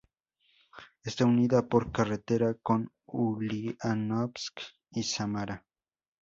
Está 1.03 1.25
unida 1.25 1.67
por 1.67 1.91
carretera 1.91 2.55
con 2.55 2.91
Uliánovsk 3.05 4.57
y 4.93 5.03
Samara. 5.03 5.63